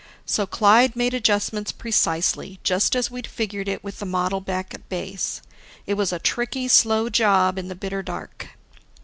[0.25, 4.89] So Clyde made adjustments precisely, just as we'd figured it with the model back at
[4.89, 5.43] base.
[5.85, 8.47] It was a tricky, slow job in the bitter dark.